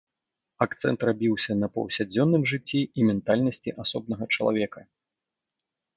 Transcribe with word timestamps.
Акцэнт 0.65 0.99
рабіўся 1.09 1.57
на 1.63 1.67
паўсядзённым 1.75 2.43
жыцці 2.53 2.81
і 2.83 2.99
ментальнасці 3.11 3.77
асобнага 3.85 4.23
чалавека. 4.35 4.81